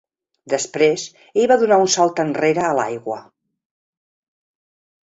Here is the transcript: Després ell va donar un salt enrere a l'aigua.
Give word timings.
Després 0.53 1.03
ell 1.41 1.45
va 1.53 1.59
donar 1.65 1.79
un 1.85 1.93
salt 1.97 2.23
enrere 2.27 2.67
a 2.71 2.73
l'aigua. 2.81 3.21